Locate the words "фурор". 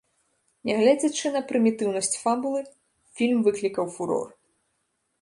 3.99-4.27